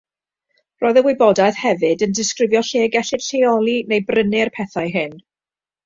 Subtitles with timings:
[0.83, 5.19] Roedd y wybodaeth hefyd yn disgrifio lle gellid lleoli neu brynu'r pethau hyn.